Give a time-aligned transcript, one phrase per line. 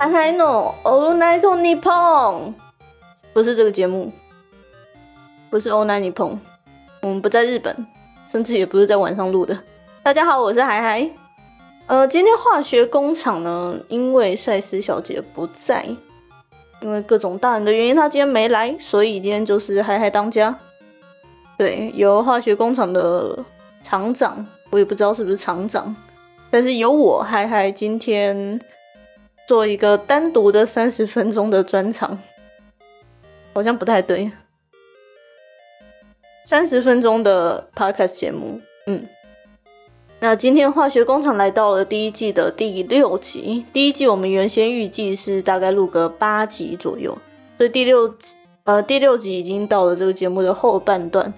[0.00, 2.54] 嗨嗨诺，All Night Nippon，
[3.32, 4.12] 不是这个节目，
[5.50, 6.38] 不是 All Night Nippon，
[7.00, 7.84] 我们不在日本，
[8.30, 9.58] 甚至也不是在晚上录的。
[10.04, 11.10] 大家好，我是嗨嗨。
[11.88, 15.84] 呃，今天化学工厂呢，因为赛斯小姐不在，
[16.80, 20.56] 因为各种大人的原因，她今天没来，所以今天就是嗨嗨当家。
[21.56, 23.36] 对，由化学工厂的
[23.82, 25.96] 厂长，我也不知道是不是厂长，
[26.52, 28.60] 但是由我嗨嗨今天。
[29.48, 32.18] 做一个单独的三十分钟的专场，
[33.54, 34.30] 好像不太对。
[36.44, 39.06] 三十分钟的 podcast 节目，嗯，
[40.20, 43.64] 那今天化学工厂来到了第一季的第六集。
[43.72, 47.16] 第一季我们原先预计是大概录个八集左右，
[47.56, 51.32] 所以第六集呃第六集已经到了这个节目的后半段。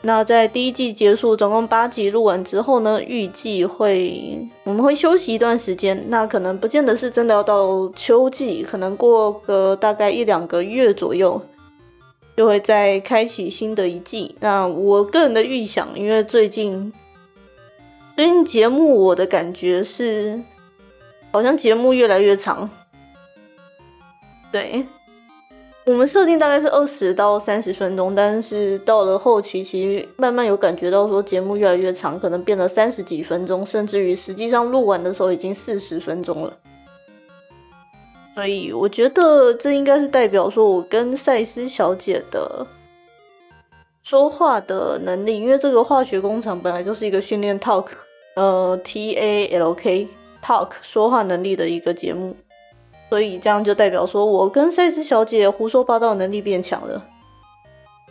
[0.00, 6.04] 那在第一季结束，总共八集录完之后呢，预计会我们会休息一段时间。
[6.08, 11.42] 那可能不见得是真的要到秋季，可能过个大概一两个月左右，
[12.36, 14.36] 就会再开启新的一季。
[14.38, 16.92] 那我个人的预想，因为最近
[18.14, 20.40] 最近节目我的感觉是，
[21.32, 22.70] 好像节目越来越长，
[24.52, 24.86] 对。
[25.88, 36.54] 我们设定大概是二十到三十分钟，但是到了后期，其实慢慢有感觉到说节目越来越长，可能变得三十几分钟，甚至于实际上录完的时候已经四十分钟了。
[38.34, 42.66] 所以我觉得这应该是代表说我跟赛斯小姐的
[44.02, 47.86] 说话的能力，因为这个化学工厂本来就是一个训练 talk，
[48.36, 50.06] 呃，T A L K
[50.44, 52.36] talk 说话能力的一个节目。
[53.08, 57.02] 所以这样就代表说，我跟赛斯小姐胡说八道能力变强了，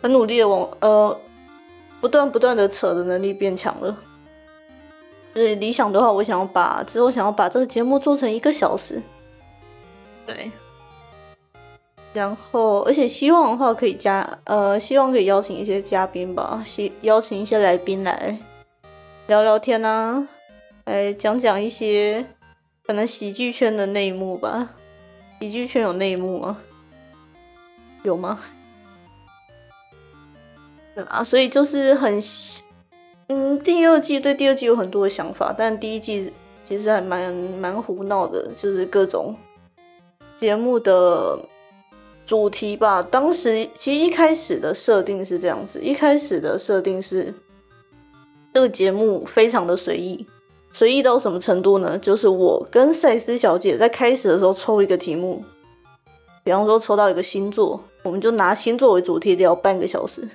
[0.02, 1.20] 很努力的往呃
[2.00, 3.96] 不断不断的扯的能力变强了。
[5.34, 9.00] 所以理想的话，我想要把之后想要把这个节目做成一个小时，
[10.26, 10.50] 对。
[12.14, 18.36] 然后而且希望的话可以加呃，希望可以邀请一些嘉宾吧，希邀请一些来宾来
[19.28, 20.26] 聊聊天啊，
[20.86, 22.24] 来讲讲一些
[22.84, 24.74] 可能喜剧圈的内幕吧。
[25.40, 26.58] 喜剧圈有内幕吗？
[28.02, 28.40] 有吗？
[30.94, 32.20] 对啊，所以就是很，
[33.28, 36.32] 嗯，第二季对第二季有很多的想法，但第一季
[36.64, 39.34] 其实还蛮蛮胡闹的，就是各种
[40.36, 41.38] 节目的
[42.26, 43.02] 主题吧。
[43.02, 47.32] 当时其实一开始的设定是这样子，一开始的设定是
[48.52, 50.26] 这个节目非常的随意。
[50.72, 51.98] 随意到什么程度呢？
[51.98, 55.42] 就是我跟赛斯小姐在开始的时候抽一个题目，
[56.44, 60.28] 比方说抽到一个星座，我们就拿星座为主题聊半个小时。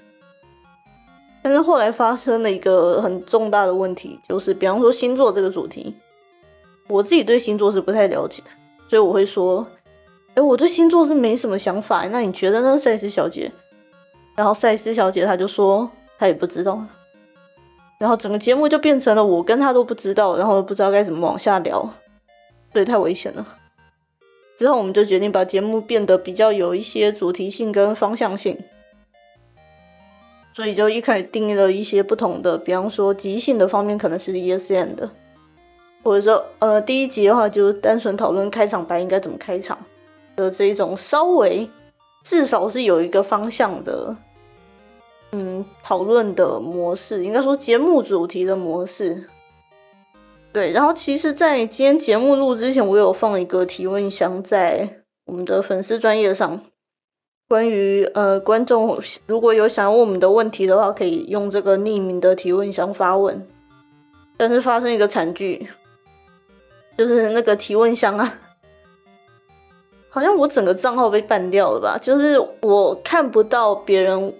[1.42, 5.96] 但是后来发生了一个很重大的问题，就是比方说星座这个主题，
[6.88, 8.42] 我自己对星座是不太了解，
[8.90, 9.66] 所以我会说
[10.36, 13.52] ：“哎，我对星座是没什么想法，那你觉得呢，赛斯小姐？”
[14.36, 16.82] 然后赛斯小姐她就说她也不知道。
[18.04, 21.90] 然后整个节目就变成了我跟他都不知道，然后不知道该怎么往下聊，
[22.74, 23.48] 对太危险了。
[24.58, 28.60] 之后我们就决定把节目变得比较有一些主题性跟方向性，
[30.54, 35.10] 所以就一开始定义了一些不同的，比方说即兴的方面可能是 ESN 的，
[36.04, 39.78] 或者说呃第一集的话就单纯讨论开场白应该怎么开场
[40.36, 41.70] 的这一种稍微
[42.26, 44.14] 至少是有一个方向的。
[45.36, 49.28] 嗯，讨论的模式应该说节目主题的模式，
[50.54, 50.72] 对。
[50.72, 56.62] 然后其实，在今天节目录之前，我有放一个提问箱在我们的粉丝专业上，
[57.50, 63.48] 关于呃观众如果有想要问我们的问题的话，可以用这个匿名的提问箱发问。
[64.38, 65.68] 但是发生一个惨剧，
[66.96, 68.40] 就是那个提问箱啊，
[70.10, 71.98] 好像我整个账号被办掉了吧？
[72.00, 74.32] 就是我看不到别人。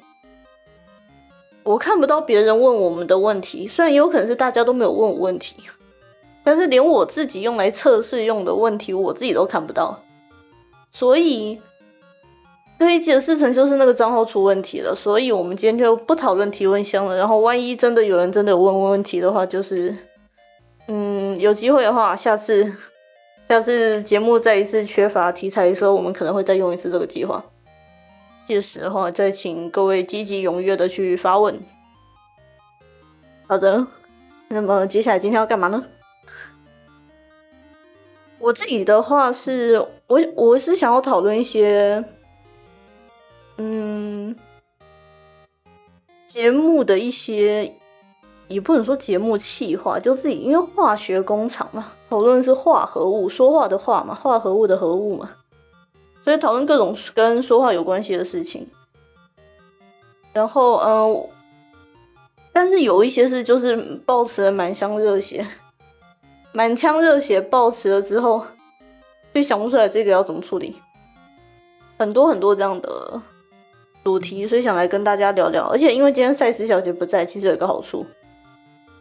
[1.64, 5.56] 我看不到别人问我们的问题，虽然也有可能是大家都没有问我问题，
[6.44, 10.02] 但是连我自己用来测试用的问题，我自己都看不到，
[10.92, 11.62] 所以
[12.78, 14.94] 可以解释成就是那个账号出问题了。
[14.94, 17.16] 所以我们今天就不讨论提问箱了。
[17.16, 19.96] 然后万一真的有人真的有问问题的话，就是
[20.88, 22.74] 嗯，有机会的话，下次
[23.48, 27.46] 下次节目再一次缺乏题材的时候，我们可能会再用一次这个计划。
[28.48, 31.60] 届时的话，再请各位积极踊跃的去发问。
[33.48, 33.86] 好的，
[34.48, 35.84] 那么接下来今天要干嘛呢？
[38.40, 42.04] 我自己的话是，我我是想要讨论一些，
[43.58, 44.36] 嗯，
[46.28, 47.76] 节目的一些
[48.50, 55.30] 也不能说节目气化，就自己因为化学工厂嘛，讨论是化合物，说话的话嘛，化合物的合物嘛，
[56.24, 58.68] 所以讨论各种跟说话有关系的事情。
[60.32, 61.30] 然后，嗯，
[62.52, 63.76] 但是有一些是就是
[64.06, 65.46] 抱持了满腔热血，
[66.52, 68.46] 满腔热血抱持了之后，
[69.34, 70.82] 就想不出来这个要怎么处理，
[71.98, 73.22] 很多很多这样的
[74.04, 75.68] 主题，所以想来跟大家聊聊。
[75.68, 78.06] 而且因为今天赛斯小姐不在，其实有一个好处。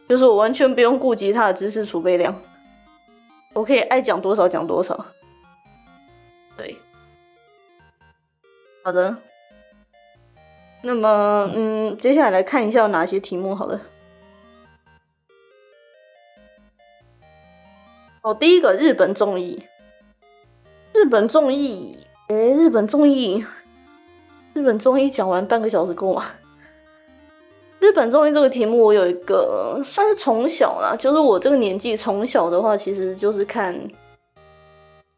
[0.09, 2.39] 就是我完全不用顾及她的知识储备量，
[3.55, 5.07] 我可以爱讲多少讲多少。
[6.59, 6.77] 对，
[8.83, 9.17] 好的。
[10.83, 13.81] 那么，嗯，接下来来看一下哪些题目好了。
[18.23, 19.65] 哦，第一个日本综艺，
[20.93, 21.99] 日本综艺，
[22.29, 23.45] 哎，日本综艺，
[24.55, 26.27] 日本综艺讲完半个小时够吗？
[27.79, 33.77] 日本综艺这个题目，我有一个算是从小啦，就是我这个年纪从小的话，其实就是看，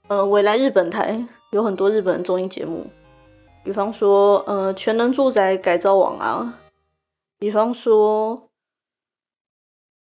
[0.09, 2.87] 呃，未来日本台有很多日本综艺节目，
[3.65, 6.61] 比方说，呃，全能住宅改造网啊，
[7.39, 8.51] 比方说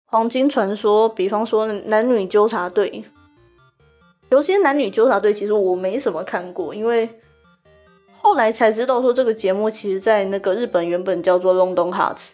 [0.05, 3.05] 黄金传说，比方说男女纠察队，
[4.29, 7.21] 有些男女纠察队其实我没什么看过，因为
[8.21, 12.31] 后来才知道说这个节目其实在那个日本原本叫做 London Hearts。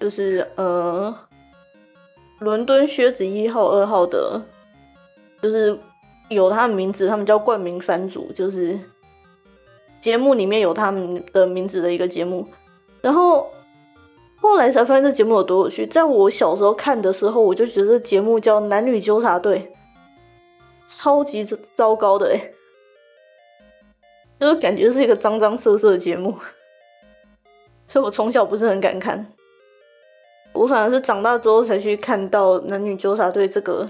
[0.00, 1.16] 就是呃，
[2.40, 4.42] 伦敦靴子一号、二号的，
[5.40, 5.78] 就是
[6.28, 8.76] 有他的名字，他们叫冠名番组，就是
[10.02, 12.46] 节目里面有他们的名字的一个节目。
[13.00, 13.50] 然后
[14.36, 15.86] 后来才发现这节目有多有趣。
[15.86, 19.72] 在我小时候看的时候，我就觉得这节目叫《男女纠察队》，
[21.00, 21.42] 超级
[21.74, 22.50] 糟糕的哎，
[24.40, 26.36] 就是感觉是一个脏脏涩涩的节目，
[27.86, 29.32] 所以我从小不是很敢看。
[30.52, 33.88] 我反而是长大之后才去看到《男女纠察队》这个，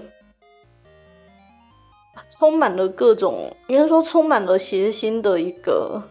[2.29, 6.01] 充满了各种，应该说充满了邪心的一个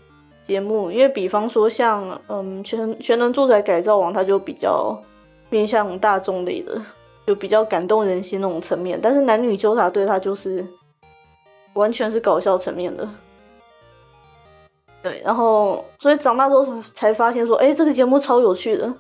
[0.45, 0.91] 节目。
[0.91, 5.01] 因为比方说像嗯全全能住宅改造王，它就比较
[5.51, 6.81] 面向大众类的，
[7.27, 8.99] 就比较感动人心那种层面。
[9.01, 10.67] 但是《男女纠察队》它就是
[11.75, 13.09] 完全是搞笑层面的。
[15.03, 18.93] 对，然后所以长大之后才发现说，哎，这个节目超有趣的。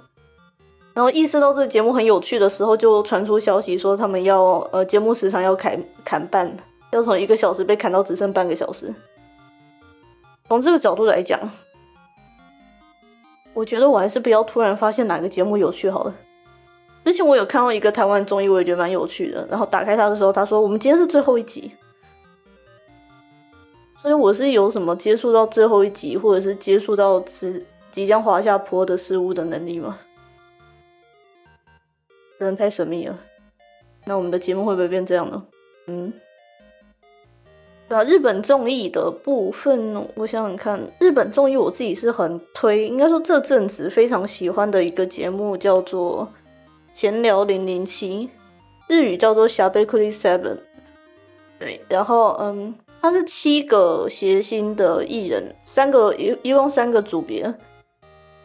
[0.94, 6.54] 然后意识到这个节目很有趣的时候，就传出消息说他们要呃节目时长要砍砍半，
[6.92, 8.94] 要从一个小时被砍到只剩半个小时。
[10.46, 11.40] 从这个角度来讲，
[13.54, 16.14] 我觉得我还是不要突然发现哪个节目有趣好了。
[17.04, 19.44] 之前我有看到一个台湾综艺，我也觉得蛮有趣的。
[19.50, 21.72] 然后打开它的时候，他说我们今天是最后一集，
[23.96, 29.98] 所以我是有什么接触到最后一集，或者是接触到即即将滑下坡的事物的能力吗？
[32.38, 33.18] 人太神秘了，
[34.04, 35.42] 那我们的节目会不会变这样呢？
[35.86, 36.12] 嗯，
[37.92, 46.26] 啊，日本综艺的部分，我想想看，日本综艺我自己是很推，应该说这阵子非常喜欢的一个节目叫做
[46.92, 48.26] 《闲聊零零七》，
[48.88, 50.40] 日语叫做《霞贝克利 Seven》。
[51.58, 57.54] 对，然后嗯，它是七个谐星的艺人，三个一一共三个组别，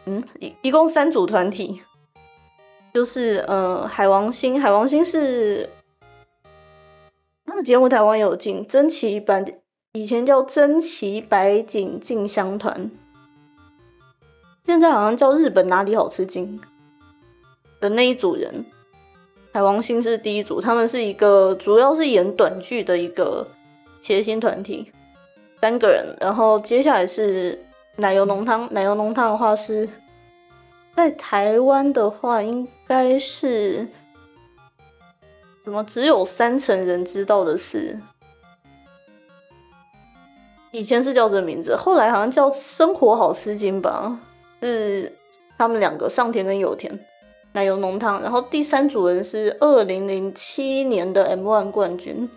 [0.04, 1.80] 嗯，一一共三组团体。
[2.94, 5.68] 就是呃，海王星，海王星是
[7.62, 9.44] 节目，台湾有进真奇版，
[9.92, 12.90] 以前叫真奇白景静香团，
[14.64, 16.60] 现在好像叫日本哪里好吃惊
[17.80, 18.64] 的那一组人，
[19.52, 23.46] 海王星是第一组，他们是一个主要是演短剧的一个
[24.00, 24.92] 谐星团体，
[25.60, 27.64] 三个人，然后接下来是
[27.96, 29.88] 奶油浓汤，奶油浓汤的话是。
[30.96, 33.86] 在台湾的话，应该是
[35.68, 35.84] 什么？
[35.84, 38.00] 只有三成人知道的事，
[40.70, 44.18] 以前是叫这名字，后来好像叫生活好吃惊吧？
[44.60, 45.14] 是
[45.58, 46.98] 他们两个上田跟有田
[47.52, 52.30] 奶油浓汤，然后第三组人是二零零七年的 M ONE 冠军，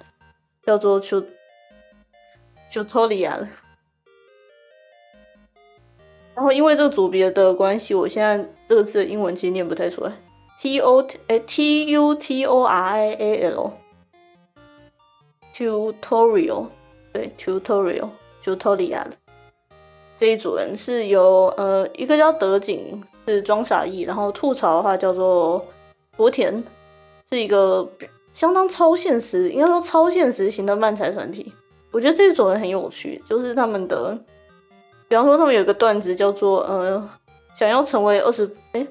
[0.65, 1.23] 叫做丘
[2.69, 3.47] 丘托利亚。
[6.35, 10.11] 然后因为这个组别的关系，我现在这个字的英文其实念不太出来
[10.61, 13.49] ，T O T 哎 T U T O R I A
[15.55, 16.67] L，tutorial
[17.11, 18.09] 对 tutorial
[18.43, 19.07] tutorial
[20.15, 25.65] 这一组人是由呃一个叫德景是装傻义，然后吐槽的话叫做
[26.15, 26.63] 国田，
[27.27, 27.89] 是一个
[28.31, 31.51] 相当超现实，应该说超现实型的漫才团体。
[31.89, 34.15] 我觉得这一组人很有趣，就是他们的。
[35.07, 37.09] 比方说，他们有个段子叫做“呃，
[37.55, 38.85] 想要成为二十哎，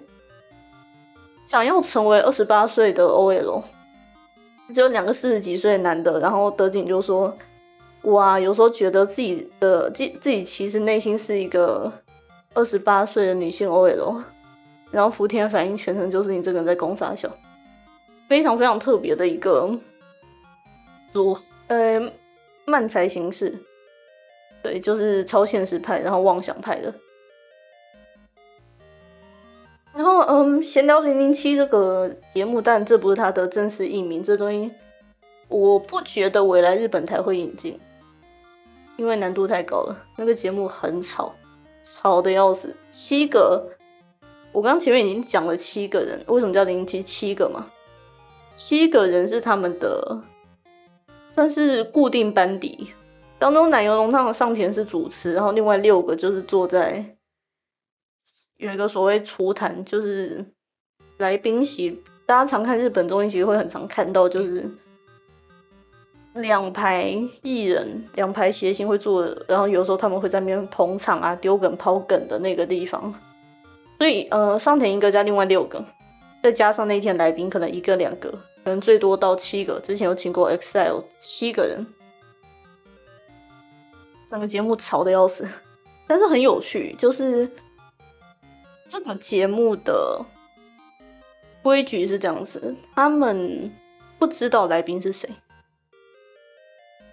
[1.50, 3.60] 想要成为二十八岁的 OL，
[4.72, 7.36] 就两个四十几岁的男的，然后德景就说
[8.02, 11.92] ：“哇，有时候觉得自己的自自己其实内心是一个
[12.54, 14.22] 二十八岁的女性 OL。”
[14.92, 17.28] 然后福田反应全程就是你这个人在攻杀小，
[18.28, 19.76] 非常非常特别的一个
[21.12, 22.00] 组呃
[22.64, 23.58] 漫才形式，
[24.62, 26.94] 对，就是超现实派，然后妄想派的。
[30.28, 34.70] 嗯，闲聊零零七这个节目，但这不是他的真实译名，这东西
[35.48, 37.78] 我不觉得未来日本台会引进，
[38.96, 39.96] 因为难度太高了。
[40.16, 41.34] 那个节目很吵，
[41.82, 43.66] 吵的要死，七个。
[44.52, 47.66] 我刚前面已经讲了七个人，为什么叫零七七个嘛？
[48.52, 50.20] 七个人是他们的
[51.36, 52.90] 算是固定班底，
[53.38, 57.16] 当中奶油浓汤的上田是主持，然后另外六个就是坐在
[58.60, 60.44] 有一个所谓厨坛，就是
[61.16, 62.02] 来宾席。
[62.26, 64.70] 大家常看日本综艺，其实会很常看到，就是
[66.34, 67.10] 两排
[67.42, 73.12] 艺人，两排谐星会坐，然后有时候他们会在那边捧场啊、丢梗、抛梗的那个地方。
[73.96, 75.82] 所以，呃，上田一个加另外六个，
[76.42, 78.30] 再加上那天来宾可能一个两个，
[78.62, 79.80] 可能最多到七个。
[79.80, 81.86] 之前有请过 EXILE 七个人，
[84.28, 85.48] 整个节目吵的要死，
[86.06, 86.94] 但是很有趣。
[86.98, 87.50] 就是
[88.90, 90.20] 这个节目的
[91.62, 93.70] 规矩是这样子，他们
[94.18, 95.30] 不知道来宾是谁。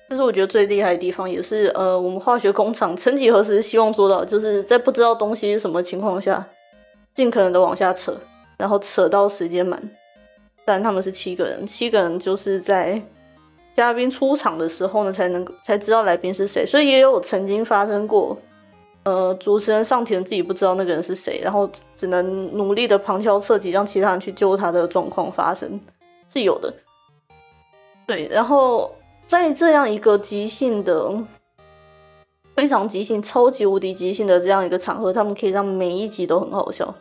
[0.10, 6.48] 但是我觉得最厉害的地方，也是呃，我们化学工厂曾几何时希望做到，就是在不知道东西是什么情况下。
[7.13, 8.15] 尽可能的往下扯，
[8.57, 9.91] 然后扯到时间满。
[10.65, 13.01] 但他们是七个人，七个人就是在
[13.74, 16.65] 嘉宾出场的时候呢，才能才知道来宾是谁。
[16.65, 18.36] 所以也有曾经发生过，
[19.08, 25.80] 呃，主持人上田自己不知道那个人是谁，然后只能努力的旁敲侧击让其他人去救他的状况发生，
[26.30, 26.74] 是有的。
[28.06, 28.94] 对，然后
[29.26, 31.24] 在这样一个即兴的。
[32.54, 36.96] 非常即兴、超级无敌即兴的这样一个场合，他们可以让每一集都很好笑。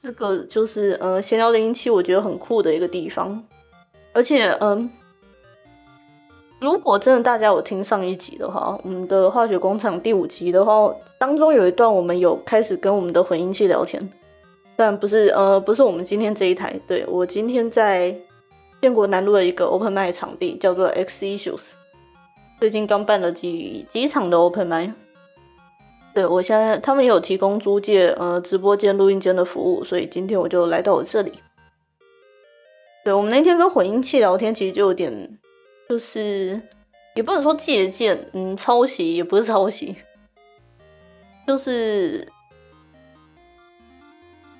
[0.00, 3.44] 这个就是呃，闲聊零零七，我觉得很酷的一个地方。
[4.12, 4.90] 而且，嗯，
[6.60, 14.10] 如果真的大家有听上一集的话，我们的化学工厂第五集的话，当中有一段我们有开始跟我们的混音器聊天，
[14.76, 16.74] 但不是呃，不是我们今天这一台。
[16.88, 18.12] 对我今天在
[18.82, 21.70] 建国南路的一个 open 麦场地，叫做 X Issues。
[22.58, 24.92] 最近刚办了几几场的 Open m i
[26.12, 31.34] 对我现在他们有提供租借呃直播间、录音间的服务，所以今天我就来到我这里。
[33.04, 35.38] 对我们那天跟混音器聊天，其实就有点
[35.88, 36.60] 就是
[37.14, 39.96] 也不能说借鉴，嗯，抄袭也不是抄袭，
[41.46, 42.26] 就是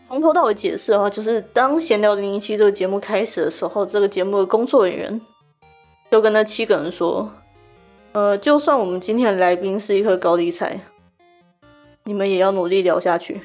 [0.09, 5.21] 从头到尾解释的话，就是当闲聊零零七这个节目开始的时候，这个节目的工作人员
[6.11, 7.31] 就跟那七个人说。
[8.13, 10.81] 呃，就算我们今天的来宾是一颗高丽菜，
[12.05, 13.43] 你们也要努力聊下去，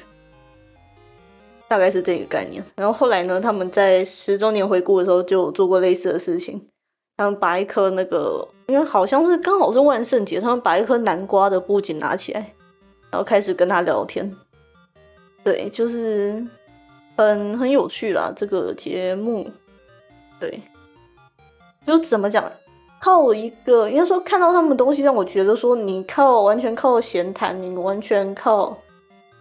[1.68, 2.64] 大概是这个概念。
[2.74, 6.66] 然后后来呢，他们在十周年回顾的时候就做过类似的事情，
[7.16, 12.52] 他们把一颗那个，因为好像是刚好是万圣节，他们把一颗南瓜的布景拿起来，
[13.10, 14.34] 然后开始跟他聊天。
[15.44, 16.44] 对，就是
[17.16, 19.48] 很很有趣啦，这个节目，
[20.40, 20.60] 对，
[21.86, 22.50] 就怎么讲？
[23.00, 28.78] 靠一个，应该说看到他们东西，让我觉得说，你靠完全靠闲谈，你完全靠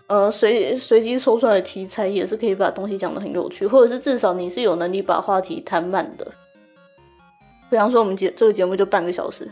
[0.08, 6.27] 呃随随机抽出来的题材，也是可以把东西讲的很有趣，或者是至少你是有能力把话题谈满的。
[7.74, 9.50] 比方说，我们节这个节目就半个小时，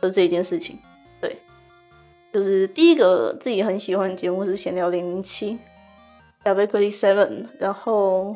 [0.00, 0.78] 就这一件事情。
[1.20, 1.36] 对，
[2.32, 5.58] 就是第一个自己很喜欢的节目是闲聊零零七
[6.44, 8.34] ，W Seven，然后。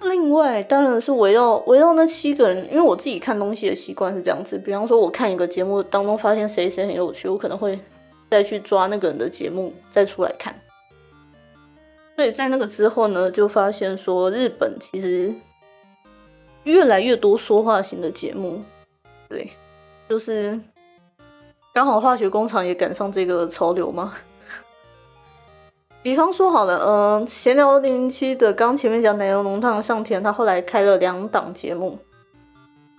[0.00, 4.56] 另外，当然是围绕围绕那七个人，因为我自己看东西的习惯是这样子。
[4.56, 7.76] 比方说，我看一个节目当中发现谁谁很有趣，我可能会
[8.30, 10.54] 再去抓那个人的节目再出来看。
[12.14, 15.34] 所以在那个之后呢，就发现说日本其实
[16.66, 18.60] 越来越多说话型的节目，
[19.28, 19.48] 对，
[20.08, 20.60] 就是
[21.72, 24.14] 刚好化学工厂也赶上这个潮流嘛。
[26.02, 31.98] 比方说好了，嗯，闲聊零零七的刚前面讲奶油浓汤上田，他后来开了两档节目，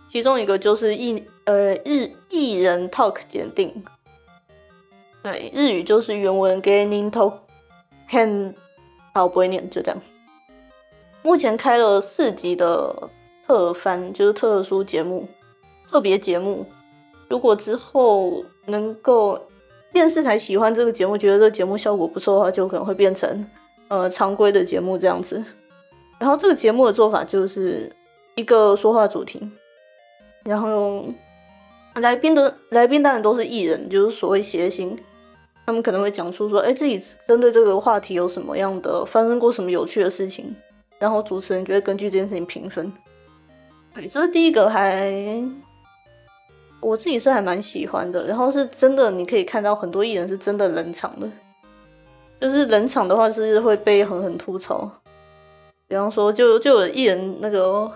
[0.10, 3.84] 其中一个就是艺呃日艺人 talk 检定，
[5.24, 7.34] 对，日语就是原文 gaining talk
[8.10, 8.54] hand，
[9.14, 10.02] 好不会念就这样。
[11.22, 13.10] 目前开了四集的
[13.48, 15.28] 特番，就是特殊节目、
[15.88, 16.66] 特别节目，
[17.30, 19.42] 如果之后能够。
[19.94, 23.44] 电视台喜欢这个节目，觉得这个节目效果不错的话，就可能会变成
[23.88, 25.44] 呃常规的节目这样子。
[26.20, 27.92] 然后这个节目的做法就是
[28.36, 29.50] 一个说话主题，
[30.44, 31.06] 然后
[31.96, 34.96] 来宾的来宾当然都是艺人，就是所谓谐星，
[35.66, 40.56] 他们可能会讲出说，哎，自己针对这个话题有什么样的发生过什么有趣的事情，
[41.00, 42.94] 然后主持人就会根据这件事情评分。
[43.98, 45.12] 对，这是第一个，还
[46.80, 48.28] 我自己是还蛮喜欢的。
[48.28, 51.28] 然后是真的，你可以看到很多艺人是真的冷场的，
[52.40, 54.88] 就是冷场的话是会被狠狠吐槽。
[55.88, 57.92] 比方说，就就有艺人那个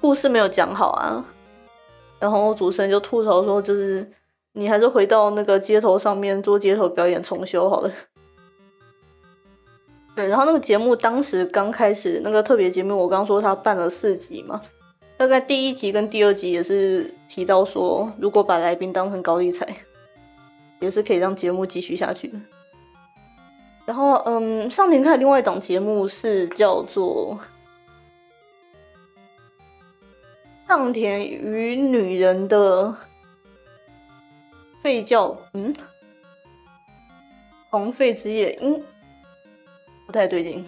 [0.00, 1.22] 故事没有讲好啊，
[2.18, 4.10] 然后主持人就吐槽说，就是
[4.54, 7.92] 你还是回到那个街头上面做街头表演重修好了。
[10.16, 14.62] 对，然后那个节目当时刚开始那个特别节目，我刚说他办了四集嘛，
[15.16, 19.76] 大概第一集跟第二集也是提到说，如果把来宾当成高利彩，
[20.80, 22.38] 也是可以让节目继续下去的。
[23.86, 27.38] 然后，嗯，上田看的另外一档节目是叫做
[30.68, 32.96] 《上田与女人的
[34.80, 35.74] 废教》，嗯，
[37.70, 38.82] 红废之夜，嗯，
[40.06, 40.64] 不太对劲。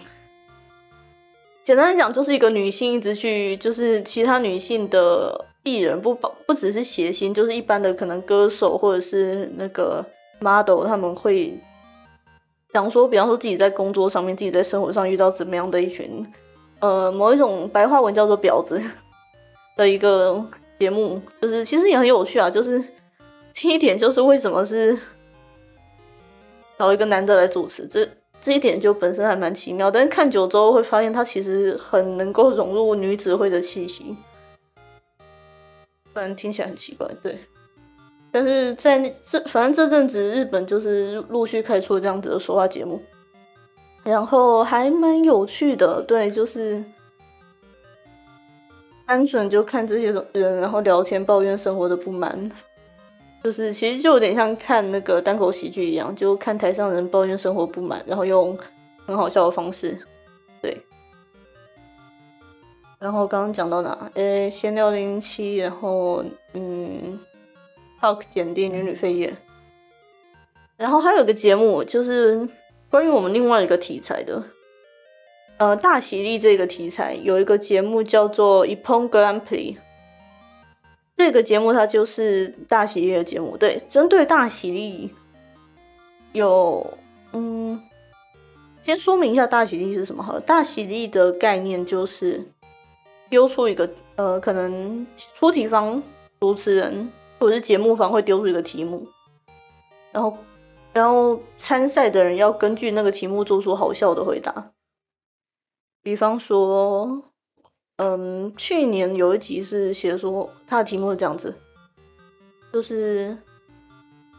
[1.67, 10.07] 简单来讲，就是一个女性一直去，就是其他女性的艺人，不不只是谐星，就是一般的可能歌手或者是那个
[10.39, 11.59] model，他们会。
[12.73, 16.25] 讲说，比方说自己在工作上面，自己在生活上遇到怎么样的一群，
[16.79, 18.81] 呃，某一种白话文叫做婊子
[19.77, 20.45] 的一个
[20.79, 22.49] 节目，就是其实也很有趣啊。
[22.49, 22.81] 就是
[23.53, 24.97] 第一点，就是为什么是
[26.79, 28.09] 找一个男的来主持，这
[28.47, 29.91] 这一点就本身还蛮奇妙。
[29.91, 34.17] 但是看久之后会发现，他其实很能够融入女子会的气息，
[36.12, 37.37] 虽然听起来很奇怪，对。
[38.31, 43.03] 但是在这，反正这阵子日本就是陆续开出了这样子的说话节目，
[44.05, 46.00] 然后还蛮有趣的。
[46.03, 46.85] 对，就是
[49.09, 52.49] 单纯就看这些人，然后聊天抱怨生活的不满，
[53.47, 58.59] 就是其实就有点像看那个单口喜剧一样，就看台上人抱怨生活不满，然后用
[59.06, 59.97] 很好笑的方式，
[60.61, 60.76] 对。
[62.99, 64.11] 然后刚刚讲到哪？
[64.15, 67.21] 诶，先聊零七，然后嗯。
[67.99, 69.37] Talk 减定女女肺炎，
[70.76, 72.47] 然后还有一个节目就是
[72.91, 74.43] 关于我们另外一个题材的，
[75.56, 79.76] 呃，大喜力这个题材有一个节目叫做 Epon Grand Prix，
[81.17, 85.15] 这个节目它就是大喜力的节目，对，针对大喜力
[86.33, 86.99] 有，
[87.33, 87.83] 嗯，
[88.83, 92.47] 先说明一下大喜力是什么好，大喜力的概念就是
[93.29, 96.02] 丢出一个，呃，可能出题方
[96.41, 97.11] 主持人。
[97.39, 99.07] 或者是节目方会丢出一个题目，
[100.11, 100.39] 然后，
[100.95, 104.71] 然后参赛的人要根据那个题目做出好笑的回答。
[106.02, 107.25] 比方说，
[107.97, 111.54] 嗯，去年有一集是写说他的题目是这样子，
[112.73, 113.39] 就是，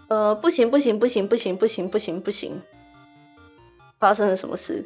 [0.09, 2.61] 呃，不行不行不行不行不行不行不行，
[3.99, 4.85] 发生了什么事？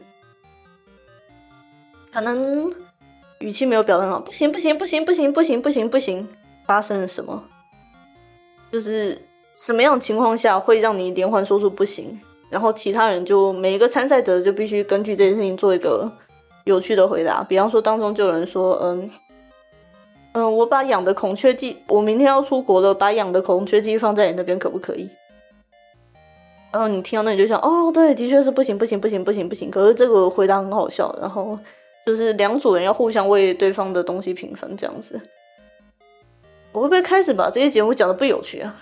[2.13, 2.73] 可能
[3.39, 6.27] 语气没有表达好，不行不行不行不行不行不行不行，
[6.65, 7.43] 发生了什么？
[8.71, 9.21] 就是
[9.53, 16.10] 什么样情况下会让你连环说出不行，然后其他人就每一个参赛者就必须根据这件事情做一个
[16.63, 17.43] 有趣的回答。
[17.43, 19.10] 比方说当中就有人说，嗯
[20.34, 25.10] 嗯，我把养的孔雀鸡，我明天要出国了，把养的孔雀鸡放在你那边可不可以？
[26.71, 29.69] 然后你听到那你就想，哦，对，的确是不行，不行，不行，不行，不行。
[29.69, 31.60] 可是这个回答很好笑，然后
[32.06, 35.19] 就是两组人要互相为对方的东西评分，这样子。
[36.71, 38.74] 我会不会开始把这些节目讲的不有趣啊？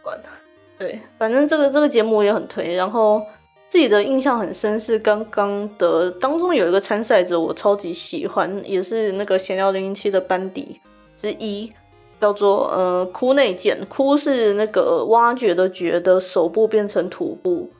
[0.00, 0.30] 管他，
[0.78, 2.76] 对，反正这个这个节目也很推。
[2.76, 3.26] 然后
[3.68, 10.80] 自己的印象很深是刚刚的当中有一个参赛者，我超级喜欢，也是那个闲聊零零七的班底
[11.16, 11.72] 之一，
[12.20, 13.84] 叫做呃哭内健。
[13.86, 17.70] 枯是那个挖掘的掘的手部变成土部，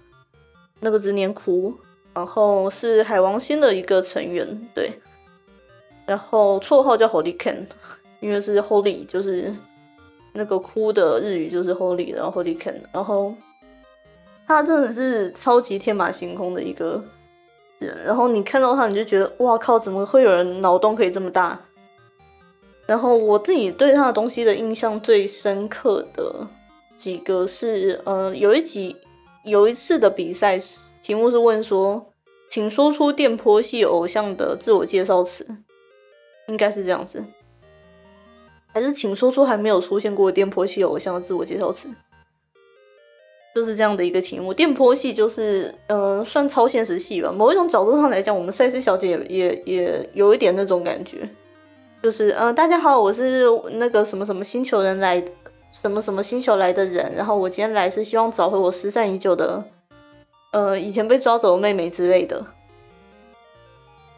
[0.81, 1.75] 那个字念哭。
[2.15, 4.91] 然后是海王星的一个成员，对。
[6.05, 7.67] 然后绰号叫 Holy Ken，
[8.19, 9.55] 因为是 Holy，就是
[10.33, 13.33] 那个哭的日语就是 Holy，然后 Holy Ken，然后
[14.49, 17.05] 他真的是超级天马行空的一个
[17.79, 21.61] 人，然后你看到他你就觉得哇靠，怎么会有人脑洞可以这么大？
[22.87, 26.47] 然后我自己对他的东西的印象最深刻的
[26.97, 28.97] 几个是，呃，有一集
[29.45, 30.59] 有一次的比赛
[31.03, 32.11] 题目是问说，
[32.49, 35.47] 请说出电波系偶像的自我介绍词。
[36.47, 37.23] 应该是这样子，
[38.73, 41.91] 还是请说出还没有出现过电波系偶像的自我介绍词？
[43.55, 44.55] 就是这样的一个题目。
[44.55, 47.33] 电波系就是嗯，算超现实系吧。
[47.33, 51.29] 某一种角度上来讲，我们赛斯小姐也也也有一点那种感觉，
[52.03, 55.23] 就是嗯，大家好，我是那个什么什么星球人来，
[55.73, 59.65] 什么什么星球来的人，然后我今天来是希望找回我失散已久的，
[60.53, 62.45] 呃，以前被抓走的妹妹之类的。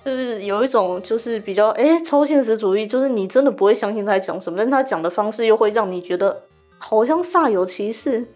[0.03, 6.43] 就是有一种就是比较哎超现实主义，就是你真的不会相信他讲什么，但他讲的方式又会让你觉得
[6.79, 8.27] 好像煞有其事，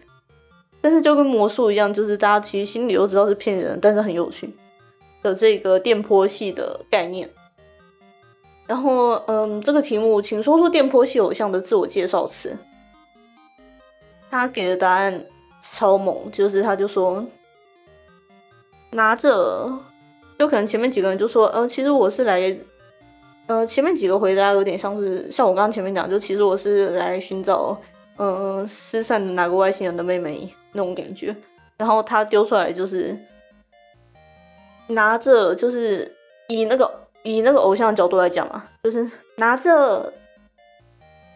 [0.85, 4.55] 但是就跟魔术一样，就是大家其实心里都知道是骗人，但是很有趣
[5.23, 7.27] 的这个电波系的概念。
[8.67, 12.55] 然后嗯，这个题目，请说出电波系偶像的自我介绍词。
[14.29, 15.25] 他给的答案
[15.59, 17.25] 超猛，就是他就说
[18.91, 19.75] 拿着。
[20.37, 22.55] 就可能前面几个人就说，呃，其实我是来，
[23.47, 27.75] 呃，前面几个回答有点像是像我刚刚前面讲，就其实我是来寻找，
[28.17, 31.35] 嗯，失散的哪个外星人的妹妹那种感觉。
[31.77, 33.17] 然后他丢出来就是
[34.87, 36.15] 拿着，就是
[36.47, 40.13] 以那个以那个偶像的角度来讲嘛，就是拿着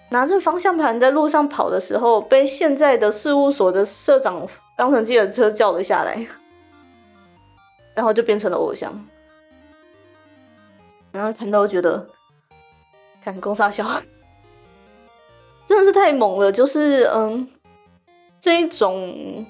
[0.10, 4.48] 拿着方向盘在路上跑的时候，被现在的事务所的社长
[4.78, 6.28] 当成自己的车叫了下来。
[7.96, 8.94] 然后就变成了偶像，
[11.12, 12.08] 然后看到觉得，
[13.22, 13.84] 看攻杀小，
[15.68, 17.46] 真的是太猛了，就是嗯，
[18.40, 19.46] 这一种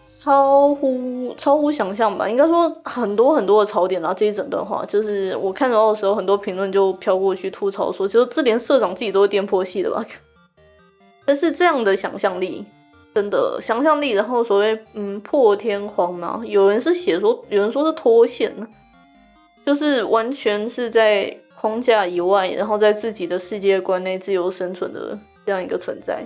[0.00, 10.04] 超乎超乎想象吧，应该说很多很多的槽点啊，这一整段话，就是我看到的时候，很多评论就飘过去吐槽说，就这连社长自己都是颠簸系的吧，
[11.24, 12.64] 但是这样的想象力。
[13.12, 18.64] 真的想象力，然后所谓嗯破天荒嘛，有人是写说，有人说是脱线呢，
[19.66, 26.24] 就是完全是在框架以外，然后在自己的世界观内自由生存的这样一个存在。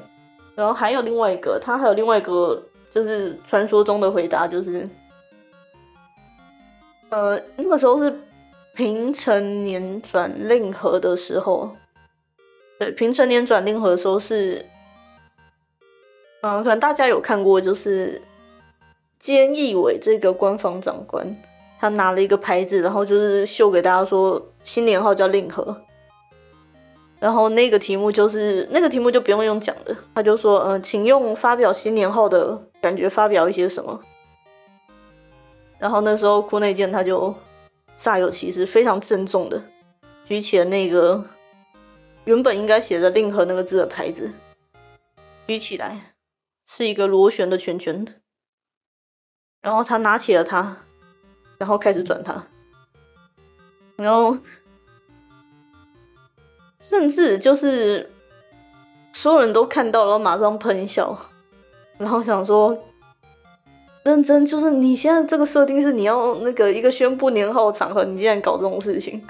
[0.55, 4.89] 然后还有另外一个，他还有另外一个，就是传说中的回答，就是
[7.11, 8.21] 呃那个时候是
[8.75, 11.75] 平成年转令和的时候，
[12.79, 14.67] 对，平成年转令和的时候是。
[16.47, 18.21] 嗯，可能大家有看过，就是
[19.19, 21.35] 菅义伟这个官方长官，
[21.81, 25.81] 他拿了一个牌子，然后就是秀给大家说新年号叫令和，
[27.25, 33.99] 然后那个题目就是那个题目就不用用讲的，他就说，嗯，请用发表新年后的感觉发表一些什么，
[35.79, 37.35] 然后那时候库内健他就
[37.97, 39.63] 煞有其事，非常郑重的
[40.27, 41.25] 举起了那个
[42.27, 44.31] 原本应该写着令和那个字的牌子，
[45.47, 46.11] 举起来。
[46.67, 48.07] 是一个螺旋的圈圈，
[49.61, 50.79] 然后他拿起了它，
[51.59, 52.47] 然后开始转它，
[53.97, 54.39] 然后
[56.85, 58.11] 甚至就是
[59.11, 61.19] 所有人都看到了，马上喷笑，
[61.97, 62.79] 然后想说
[64.03, 69.27] 认真，就是你现在这个设定是你要那个一个宣布年号的场合，你竟然搞这种事情，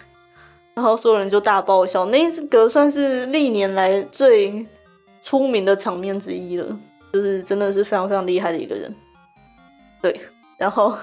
[0.75, 4.67] 然后所有人就大爆笑，那个算是历年来最
[5.23, 6.77] 出名的场面之一了。
[7.13, 8.93] 就是真的是非常非常厉害的一个人，
[10.03, 10.21] 对。
[10.59, 10.99] 然后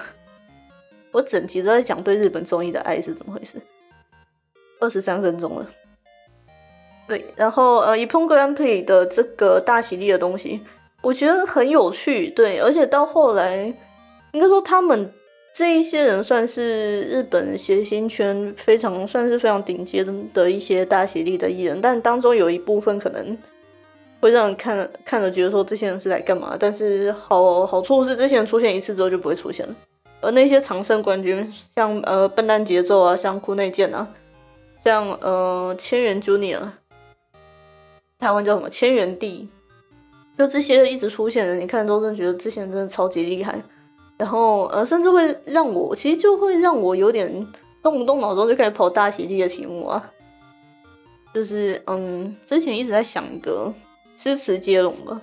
[1.12, 3.56] 我整集都在讲对日本综艺的爱是怎么回事，
[4.80, 5.66] 二十三分钟了。
[7.06, 10.60] 对，然后呃，以 Pong Grand Prix 的这个大喜力的东西，
[11.02, 12.28] 我觉得很有趣。
[12.30, 13.74] 对，而且到后来，
[14.32, 15.12] 应该说他们
[15.52, 23.36] 这一些人算是日本谐星圈非常算是非常顶尖的一些大喜力的艺人，但当中有一部分可能。
[24.20, 26.56] 会让人看看了觉得说这些人是来干嘛？
[26.56, 29.74] 但是好好处是这些人出现一次之后就不会出现了。
[30.20, 34.06] 而那些常胜冠军，像呃笨蛋节奏啊，像库内健啊，
[34.84, 36.60] 像呃千元 Junior，
[38.22, 39.48] 台湾叫什么千元帝，
[40.38, 43.60] 就这些一直出现的，你看都是觉得这些人真的超级厉害。
[44.16, 47.28] 然后呃甚至会让我其实就会让我有点
[47.82, 50.10] 动不动脑中就开始跑大喜力的题目啊，
[51.34, 53.72] 就是嗯之前一直在想一个。
[54.14, 55.20] 诗词接龙吧，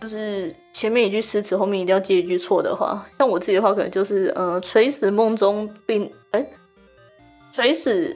[0.00, 3.04] 就是前面一句诗词，后面一定要接一句错的话。
[3.18, 6.46] 像我自己的话，可能就是呃，垂死梦中病，哎，
[7.52, 8.14] 垂死，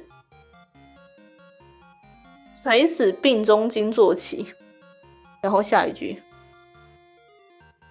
[2.65, 4.47] 垂死病中惊坐起，
[5.43, 6.23] 然后下一句，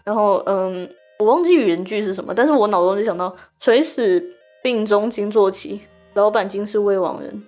[0.03, 5.81] 然后嗯，我忘记原句是什么，但是我脑中就想到垂死病中惊坐起，
[6.15, 7.43] 老板今是未亡人。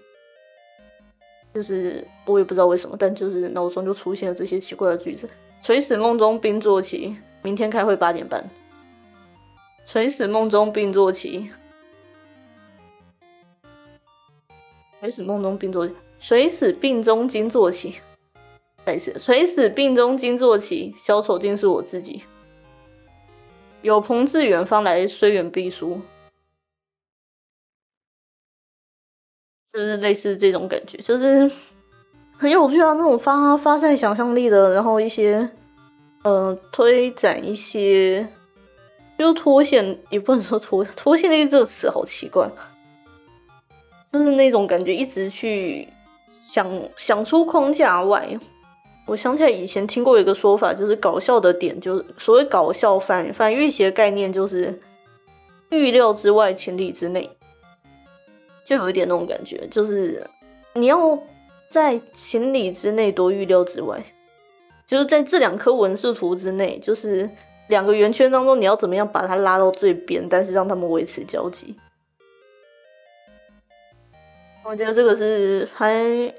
[1.52, 5.28] 就是我也不知道为什么，但就是脑中就出现了这些奇怪的句子：
[5.64, 8.48] 垂死梦中病坐起，明天开会八点半。
[9.88, 11.50] 垂死梦中病坐起，
[15.00, 15.90] 垂死梦中病坐，
[16.28, 17.98] 垂死病中惊坐起，
[18.84, 22.24] 再是垂死病中惊坐起，小丑竟是我自己。
[23.84, 26.02] 有朋自远方来，虽远必疏。
[29.72, 31.52] 就是类似这种感觉，就是
[32.36, 35.48] 很有趣啊，那种发发散想象力的，然后一些
[36.24, 38.28] 呃推展一些，
[39.20, 42.50] 就脱线也不能说脱脱线力这个词好奇怪，
[44.12, 45.88] 就是那种感觉一直去
[46.46, 48.38] 想想出框架外。
[49.08, 54.80] 我想起来以前听过一个说法，就是搞笑的点，就是所谓搞笑反反预期的概念，就是
[55.70, 57.30] 预料之外，情理之内。
[58.64, 60.28] 就有一点那种感觉，就是
[60.74, 61.18] 你要
[61.68, 64.04] 在情理之内，多预料之外，
[64.86, 67.30] 就是在这两颗文字图之内，就是
[67.70, 71.76] 两个圆圈当中，你要怎么样把它拉到最边，但是让他们维持交集。
[74.68, 76.34] 我觉得这个是还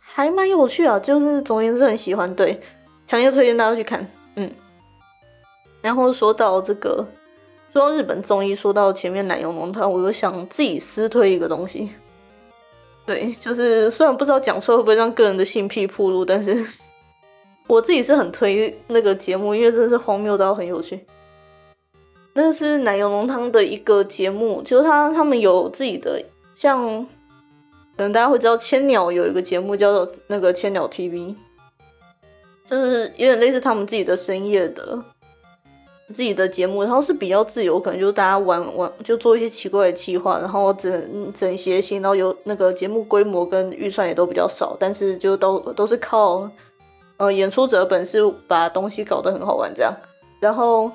[0.00, 2.58] 还蛮有趣啊，就是总言之很喜欢，对，
[3.06, 4.50] 强烈推荐大家去看，嗯。
[5.82, 7.06] 然后说到这个。
[7.72, 11.88] 说到日本综艺，说到前面奶油浓汤，我又想自己私推一个东西。
[13.06, 16.66] 对，就是虽然不知道讲出来会不会让个人的性癖暴露，但是
[17.68, 20.98] 我自己是很推那个节目，因为真的是荒谬到很有趣。
[22.32, 26.20] 那是奶油浓汤的一个节目，就是他他们有自己的，
[26.56, 27.06] 像
[28.00, 31.34] 可能大家会知道千鸟有一个节目叫做那个千鸟 TV，
[32.64, 34.98] 就是有点类似他们自己的深夜的。
[36.10, 46.50] 自己的节目，然后是比较自由，可能就大家玩玩，就做一些奇怪的企划，然后整整谐星，然后有那个节目规模跟预算也都比较少，但是就都都是靠
[47.18, 49.94] 呃演出者本事把东西搞得很好玩这样。
[50.40, 50.90] 然后，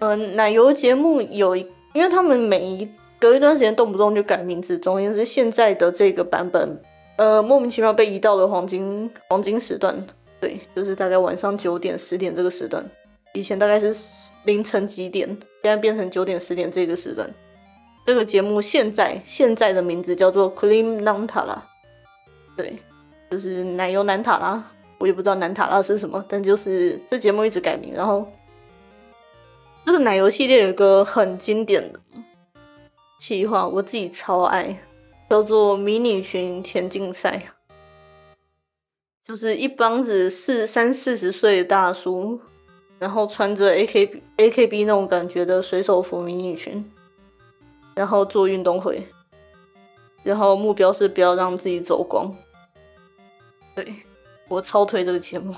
[0.00, 2.86] 嗯，奶油节目有，因为他们每一
[3.24, 6.78] 隔一段时间动不动就改名字，总而言之，现在的这个版本，
[7.16, 10.06] 呃，莫名其妙被移到了黄金黄金时段，
[10.38, 12.84] 对，就是大概晚上九点十点这个时段。
[13.32, 15.26] 以前大概是凌晨几点，
[15.62, 17.26] 现在变成九点十点这个时段。
[18.04, 21.60] 这个节目现在现在的名字叫做 Cream Nantala，
[22.58, 22.76] 对，
[23.30, 24.62] 就是奶油南塔拉。
[24.98, 27.94] 我也不知道南塔拉是什么，但就是这节目一直改名。
[27.94, 28.30] 然后
[29.86, 31.98] 这个奶油系列有一个很经典的
[33.18, 34.78] 企划，我自己超爱，
[35.30, 37.54] 叫做迷你裙田径赛，
[39.22, 42.40] 就是一帮子四三四十岁的大叔。
[43.00, 46.90] 然后穿着 A K B A K B 那种感觉的水手服迷你裙，
[47.94, 49.06] 然后做运动会，
[50.22, 52.34] 然后目标是不要让自己走光。
[53.74, 53.94] 对
[54.48, 55.52] 我超推这个节目，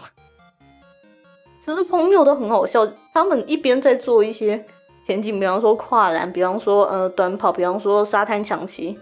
[1.65, 2.91] 其实朋友都很好笑。
[3.13, 4.67] 他们一边在做一些
[5.07, 8.99] 田径，比方说跨栏，比方说呃短跑，比方说沙滩抢旗，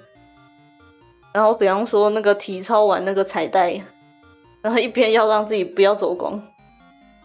[1.33, 3.81] 然后比方说那个体操完那个彩带，
[4.61, 6.41] 然后一边要让自己不要走光。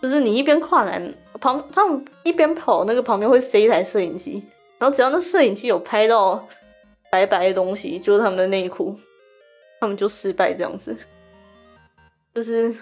[0.01, 4.41] 就是你一边跨栏旁，他们一边跑，那个旁边会塞一台摄影机，
[4.77, 6.47] 然后只要那摄影机有拍到
[7.11, 8.97] 白白的东西，就是他们的内裤，
[9.81, 10.95] 他们就失败这样子。
[12.33, 12.73] 就是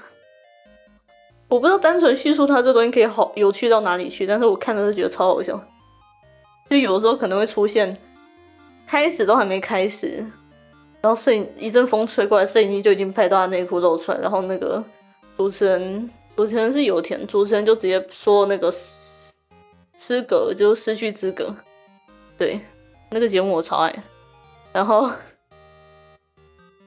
[1.47, 5.59] 我不知道单纯叙述它这东西可以好有趣到哪里去，但是我看的是觉得超好笑。
[6.69, 7.97] 就有的时候可能会出现，
[8.85, 10.25] 开始都还没开始，
[11.01, 14.83] 然后摄影一阵风吹过来，摄影机就已经拍到他内裤露出来，然后那个
[15.35, 16.09] 主持人。
[16.37, 19.33] 主持人是油田，主持人就直接说那个失
[19.97, 21.51] 失格，就失去资格。
[22.37, 22.61] 对，
[23.09, 24.03] 那个节目我超爱。
[24.71, 25.09] 然后，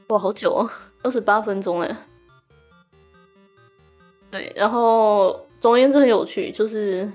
[0.06, 0.70] 哇，好久哦，
[1.02, 1.96] 二十八分钟嘞。
[4.30, 7.10] 对，然后总而言之很有趣，就是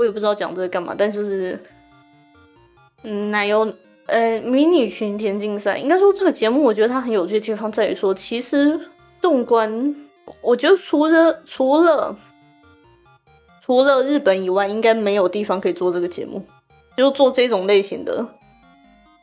[0.00, 1.62] 我也不知道讲这个干嘛，但就是，
[3.02, 3.70] 嗯，奶油
[4.06, 8.80] 呃迷你裙田径赛，应该说这个节目我觉得它很有趣的地方在于说，其实。
[9.20, 9.94] 纵观，
[10.40, 12.16] 我觉得除了除了
[13.60, 16.42] 除了日本以外，应该没有地方可以做这个节目，
[16.96, 18.26] 就做这种类型的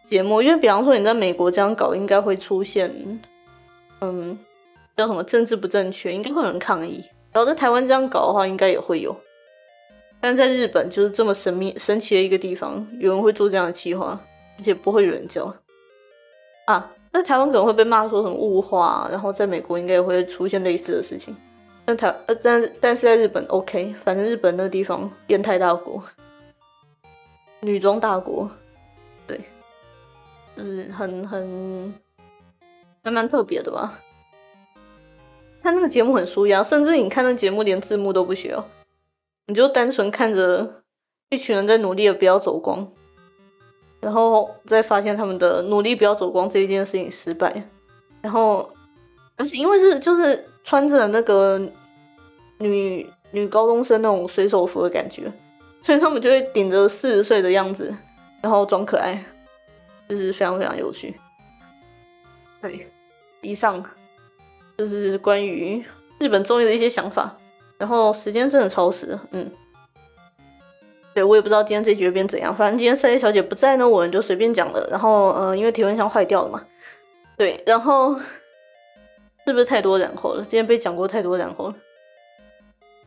[0.06, 0.40] 节目。
[0.44, 3.20] 因为比方说你在美国这样搞，应该会出现，
[4.02, 4.38] 嗯，
[4.96, 7.04] 叫什么政治不正确，应该会有人抗议。
[7.32, 9.20] 然后在台湾这样搞的话，应该也会有。
[10.20, 14.20] 但在日本就是这么神秘神奇的一个地方，有人会做这样的企划，
[14.58, 15.56] 而且不会有人教
[16.66, 16.92] 啊。
[17.12, 21.36] 那台湾可能会被骂说什么物化，然后在美国应该也会出现类似的事情。
[21.86, 26.04] 但台呃，但但是在日本 OK，反正日本那个地方变态大国，
[27.62, 28.52] 女装大国，
[29.26, 29.40] 对，
[30.58, 31.94] 就是很很
[33.04, 34.00] 还蛮特别的吧。
[35.62, 38.68] 他那个节目很舒压，甚至你看那节目连字幕都不需要，
[39.48, 40.84] 你就单纯看着
[41.30, 42.88] 一群人在努力的不要走光。
[44.00, 47.68] 然后再发现他们的努力不要走光这一件事情失败，
[48.22, 48.72] 然后
[49.36, 51.60] 而且因为是就是穿着那个
[52.60, 55.24] 女女高中生那种水手服的感觉，
[55.82, 57.94] 所以他们就会顶着四十岁的样子，
[58.40, 59.26] 然后装可爱，
[60.08, 61.16] 就是非常非常有趣。
[62.62, 62.88] 对，
[63.42, 63.84] 以上
[64.78, 65.84] 就是关于
[66.20, 67.36] 日本综艺的一些想法。
[67.78, 69.52] 然后时间真的超时，嗯，
[71.14, 72.56] 对我也不知道今天这局会变怎样。
[72.56, 74.88] 反正今天赛叶小姐不在呢，我们就随便讲了。
[74.90, 76.64] 然后，呃，因为体温箱坏掉了嘛，
[77.38, 78.16] 对，然后
[79.46, 80.42] 是不是太多然后了？
[80.42, 81.76] 今天被讲过太多然后了，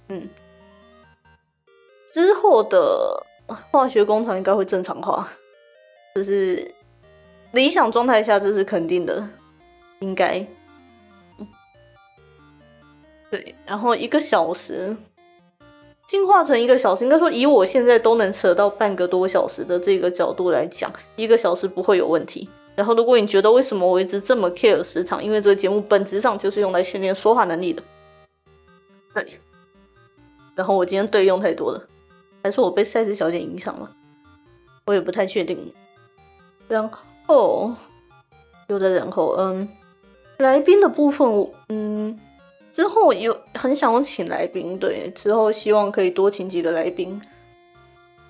[0.08, 0.28] 嗯，
[2.08, 3.26] 之后的
[3.72, 5.28] 化学工厂应该会正常化，
[6.14, 6.72] 就是
[7.52, 9.28] 理想状态下这是肯定的，
[9.98, 10.46] 应该。
[13.30, 14.96] 对，然后一个小时
[16.06, 22.48] 进化成一个小时，应该说以我现在都能扯到半个多小时的这个角度来讲，一个小时不会有问题。
[22.74, 27.82] 然后如果你觉得为什么我一直这么 care 时长，因为这个节目本质上就是用来训练说话能力的。
[29.14, 29.38] 对，
[30.56, 31.86] 然后我今天对用太多了，
[32.42, 33.90] 还是我被赛斯小姐影响了，
[34.86, 35.72] 我也不太确定。
[36.66, 36.90] 然
[37.26, 37.72] 后
[38.66, 39.68] 又在然后，嗯，
[40.38, 42.18] 来宾的部分，嗯。
[42.72, 47.20] 之后有很想请来宾，对，之后希望可以多请几个来宾。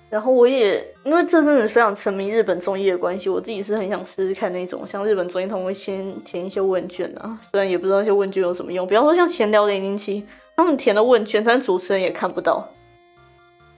[0.09, 8.85] 然后我也因为这阵子非常沉迷日本综艺的关系，我自己是很想试试看那种像日本综艺，他们会先填一些问卷啊，虽然也不知道那些问卷有什么用。
[8.85, 10.25] 比方说像闲聊零零七，
[10.57, 12.67] 他们填的问卷，但主持人也看不到，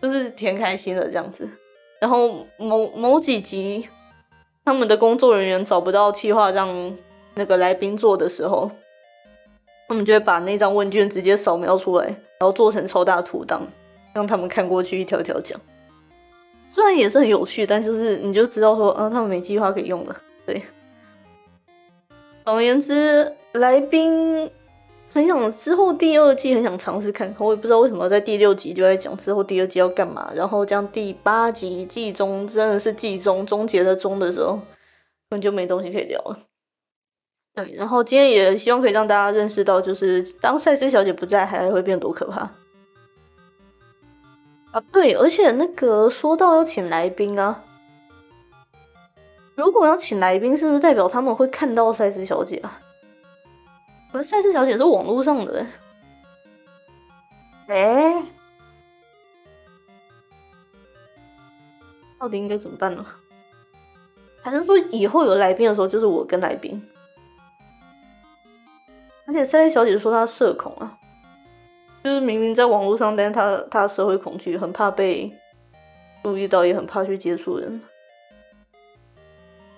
[0.01, 1.47] 就是填开心的这样子。
[1.99, 3.87] 然后某某几集，
[4.65, 6.97] 他们的工作人员找不到计划让
[7.35, 8.71] 那个来宾做的时候。
[9.87, 13.67] 他们就会把那张问卷直接扫描出来，然后做成超大图档，
[14.13, 15.59] 让他们看过去一条条讲。
[16.71, 20.15] 虽然也是很有趣，但就是你就知道说，嗯，他们没计划可以用的。
[20.45, 20.63] 对，
[22.43, 24.49] 总而言之，来宾
[25.11, 34.61] 很想之后第二季很想尝试看，我也不知道为什么在第六集就在讲之后第二季要干嘛，然后将第八集季中真的是季中终结的中的时候，根
[35.29, 36.39] 本就没东西可以聊了。
[37.55, 42.49] 对，然后今天也希望可以让大家认识到，就是当赛斯小姐不在，还会变多可怕
[44.71, 44.81] 啊！
[44.91, 47.63] 对，而且那个说到要请来宾啊，
[49.53, 52.81] 如果要请来宾，是不是代表他们会看到赛斯小姐啊？
[54.11, 55.63] 可是赛斯小姐是网络上的，
[57.67, 58.19] 哎，
[62.19, 63.05] 到底应该怎么办呢？
[64.41, 66.83] 还是说以后有来宾的时候，就是我跟来宾？
[69.25, 70.97] 而且三 A 小姐说她社恐啊，
[72.03, 75.33] 就是明明在网络上，但她她社会恐惧，很怕被
[76.23, 77.81] 注意到，也很怕去接触人。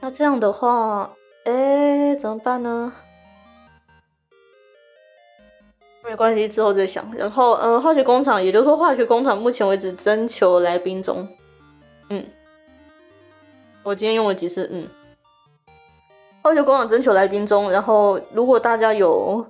[0.01, 1.13] 那这样的话，
[1.45, 2.93] 哎，怎么办呢？
[6.03, 7.11] 没关系，之后再想。
[7.15, 11.27] 然后，呃，化学工厂，也就是说，化学工厂目前为止征求来宾中。
[12.09, 12.23] 嗯，
[13.81, 14.87] 我今天用了几次，嗯。
[16.45, 19.43] 化学工厂征求来宾中，然后如果大家有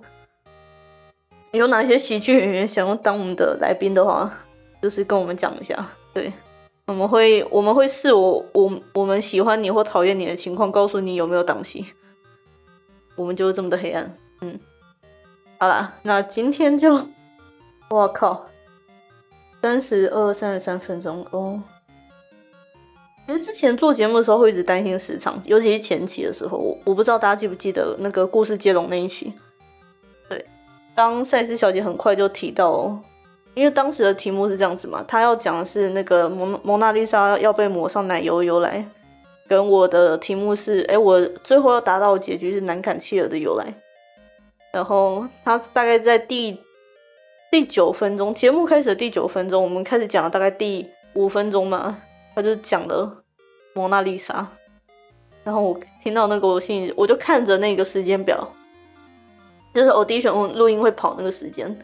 [1.52, 4.32] 有哪些喜剧演员想要当我们的来宾的话，
[4.82, 5.90] 就是跟我们讲一下。
[6.14, 6.32] 对，
[6.86, 11.86] 我们会我们会视我我我们喜欢你或讨厌你的情况，告诉你有没有档期。
[13.18, 14.16] 我们就是这么的黑暗。
[14.40, 14.58] 嗯，
[15.58, 17.10] 好啦，那今天就，
[17.90, 18.46] 我靠，
[19.62, 21.62] 三十二三十三分钟哦。
[23.28, 29.34] 因为之前做节目的时候会一直担心时长，尤其是前期的时候，我我不知道大家记不记得那个故事接龙那一期。
[30.30, 30.46] 对，
[30.94, 33.00] 当赛斯小姐很快就提到，
[33.56, 38.86] 因为当时的题目是这样子嘛，她要讲的是那个蒙蒙娜丽莎要被抹上奶油的由来，
[39.48, 43.74] 跟我的题目是，哎，我最后要达到的结局是南坎切尔的由来。
[44.72, 46.60] 然后他大概在第
[47.50, 52.02] 第九分钟，节目开始的第九分钟，我们开始讲了大概第五分钟嘛。
[52.36, 53.24] 他就讲了
[53.74, 54.46] 蒙娜丽莎，
[55.44, 58.48] 然后我听到那个，我心里我就看着那个时间表，
[59.74, 61.80] 就是 audition 录音会跑那个时间，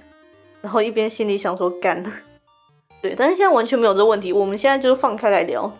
[0.61, 2.03] 然后一边心里想说干，
[3.01, 5.71] 对，但是现在完全没有这个问题，我们现在就是放开来聊，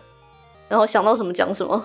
[0.68, 1.84] 然后想到什么讲什么，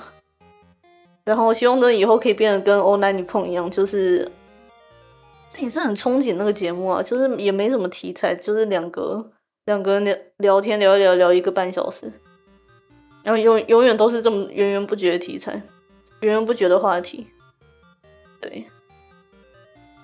[1.25, 4.31] 然后希望呢以后可以变得跟《欧男女碰》一样，就是
[5.53, 9.31] 这也是很憧憬那个节目啊，就是也没什么题材，就是两个
[9.65, 12.11] 两个人聊聊天聊一聊聊一个半小时。
[13.27, 15.51] 然后永永远都是这么源源不绝的题材，
[16.21, 17.27] 源源不绝的话题，
[18.39, 18.65] 对，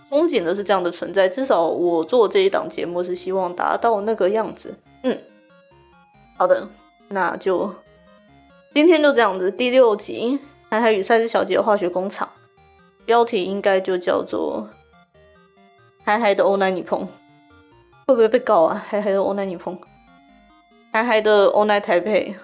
[0.09, 1.29] 憧憬的是这样的存在。
[1.29, 4.77] 至少我做这一档节目是希望达到那个样子。
[5.03, 5.17] 嗯，
[6.35, 6.67] 好的，
[7.07, 7.73] 那就
[8.73, 9.49] 今天就这样子。
[9.49, 10.37] 第六集
[10.69, 12.27] 《海海与赛斯小姐的化学工厂》，
[13.05, 14.67] 标题应该就叫做
[16.03, 17.07] 嗨嗨的欧奈女朋
[18.05, 18.85] 会不会被告啊？
[18.85, 19.79] 嗨嗨的欧奈女朋，
[20.91, 22.35] 嗨嗨的欧奈台北，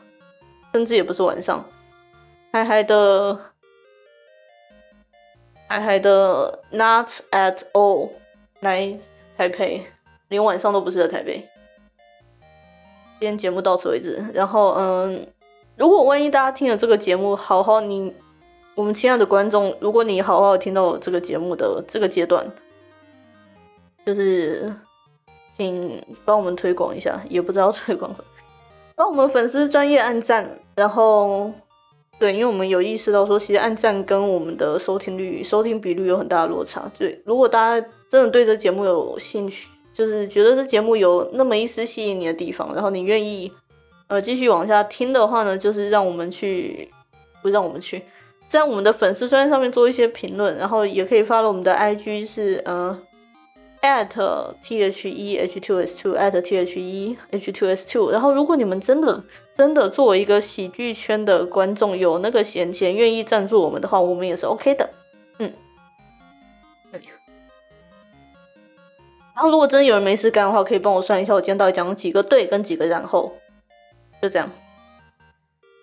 [0.73, 1.65] 甚至也不是晚上，
[2.51, 3.39] 嗨嗨的，
[5.67, 8.11] 嗨嗨的 Not at all
[8.59, 8.97] 来
[9.37, 9.85] 台北，
[10.27, 11.47] 连晚上都不是在台北。
[13.19, 15.27] 今天节目到此为止，然后嗯，
[15.75, 18.13] 如果万一大家听了这个节目，好好你。
[18.75, 22.49] 我们亲爱的观众，如果你好好听到这个节目的这个阶段，
[24.05, 24.73] 就是
[25.57, 28.27] 请帮我们推广一下，也不知道推广什么，
[28.99, 31.49] 帮我们粉丝专业按赞，然后
[32.19, 36.91] 对，因为我们有意识到说，其实按赞跟我们的收听率、收听比率有很大的落差。
[36.99, 43.49] 对，如果大家真的对这节目有兴趣，就是觉得这节目有那么一丝吸引你的地方，然后你愿意
[44.07, 46.91] 呃继续往下听的话呢，就是让我们去，
[47.41, 48.03] 不让我们去。
[48.49, 52.99] 在我们的粉丝专业上面做一些评论，然后也可以发了我们的 IG 是呃
[53.81, 57.87] at t h e h two s two at t h e h two s
[57.87, 58.11] two。
[58.11, 59.23] 然后如果你们真的
[59.55, 64.89] 真的作为一个喜剧圈的观众有那个闲钱愿意赞助我们的话，我们也是 OK 的。
[65.39, 65.53] 嗯，
[69.35, 73.37] 然后如果真的有人没事干的话，可以帮我算一下我今天到底讲了几个对跟几个然后，
[74.21, 74.51] 就这样。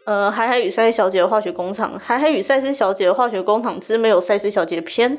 [0.04, 5.18] 呃，海海与赛斯小姐的化学工厂，海海与赛斯小姐的化学工厂之没有赛斯小姐篇，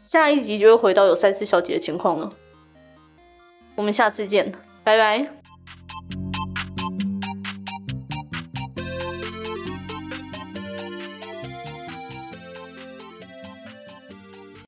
[0.00, 2.32] 下一集就会回到有三四小姐的情况了。
[3.74, 5.37] 我们下次见，拜拜。